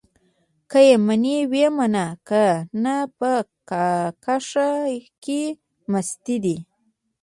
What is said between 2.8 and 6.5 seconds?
نه په کاکښه کې مستې